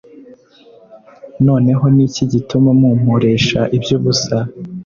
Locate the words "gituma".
2.31-2.69